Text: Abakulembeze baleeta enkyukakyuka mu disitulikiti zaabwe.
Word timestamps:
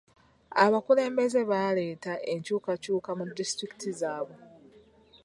Abakulembeze 0.63 1.39
baleeta 1.51 2.13
enkyukakyuka 2.33 3.11
mu 3.19 3.23
disitulikiti 3.39 3.89
zaabwe. 3.99 4.35